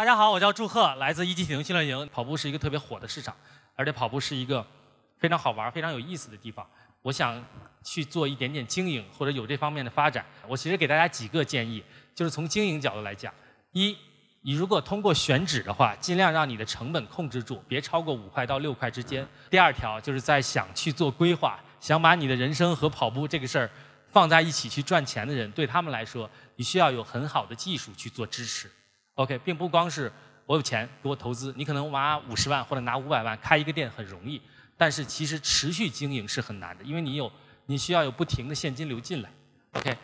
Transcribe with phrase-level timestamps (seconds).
[0.00, 2.08] 大家好，我叫祝贺，来自一级体能训练营。
[2.08, 3.36] 跑步是一个特别火的市场，
[3.76, 4.66] 而且跑步是一个
[5.18, 6.66] 非常好玩、非常有意思的地方。
[7.02, 7.38] 我想
[7.84, 10.24] 去做一点点经营，或者有这方面的发展。
[10.48, 11.84] 我其实给大家几个建议，
[12.14, 13.30] 就是从经营角度来讲：
[13.72, 13.94] 一，
[14.40, 19.28] 你如果通过选址的话，尽量让你的成本控制住，别超过五块到六块之间。
[19.50, 23.70] 第二条就是在想去做规划，想把你的人生和跑步这个事儿
[24.08, 28.70] 放在一起去赚钱的人，对他们来说，你需要有很好的技术去做支持。
[29.14, 30.10] OK，并不光是
[30.46, 34.40] 我有钱给我投资，你可能拿五十万或者拿五百万开一个店很容易，
[34.76, 37.30] 但是其实持续经营是很难的，因为你有
[37.66, 39.30] 你需要有不停的现金流进来。
[39.72, 39.96] OK，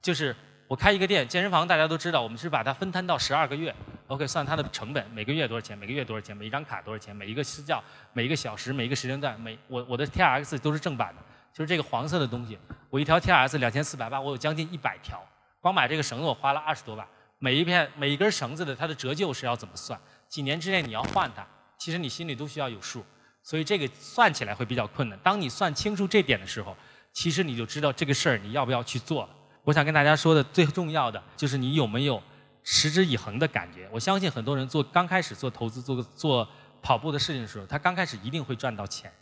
[0.00, 0.36] 就是
[0.68, 3.74] 我开一个店，健身房大家都知道，我们是把它分摊到十二个月。
[4.08, 11.22] OK，算它的成本，每个月多少钱，每个月多少钱，每一张卡多少钱，每一个私教，每一个小时，每一个时间段，每我我的 TRX 都是正版的，
[11.54, 12.58] 就是这个黄色的东西，
[12.90, 15.22] 我一条 TRX 两千四百八，我有将近一百条，
[15.62, 17.06] 光买这个绳子我花了二十多万。
[17.42, 20.00] 每一片每一根绳子的它的折旧是要怎么算？
[20.28, 21.44] 几年之内你要换它，
[21.76, 23.04] 其实你心里都需要有数，
[23.42, 25.18] 所以这个算起来会比较困难。
[25.24, 26.76] 当你算清楚这点的时候，
[27.12, 29.30] 其实你就知道这个事儿你要不要去做了。
[29.64, 32.22] 我想跟大家说的最重要的就是你有没有
[32.62, 33.88] 持之以恒的感觉。
[33.90, 36.48] 我相信很多人做刚开始做投资做做
[36.80, 39.12] 跑步的事情的时候，他刚开始一定会赚到钱，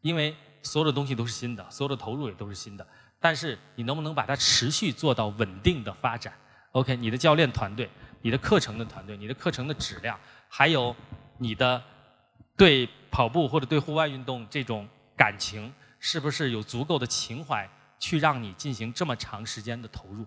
[0.00, 2.84] 因为所有的东西都是新的，所有的投入也都是新的。
[3.20, 6.32] 但是你能不能把它持续做到稳定的发展
[6.72, 7.88] ？OK，你的教练团队、
[8.22, 10.94] 你的课程的团队、你的课程的质量，还有
[11.38, 11.82] 你的
[12.56, 20.24] 对跑步或者对户外运动这种感情，是不是有足够的情怀去让你进行这么长时间的投入？